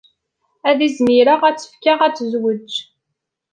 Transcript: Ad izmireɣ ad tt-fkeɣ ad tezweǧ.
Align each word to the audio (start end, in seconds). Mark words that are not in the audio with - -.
Ad 0.69 0.79
izmireɣ 0.87 1.41
ad 1.43 1.55
tt-fkeɣ 1.57 1.99
ad 2.03 2.13
tezweǧ. 2.15 2.71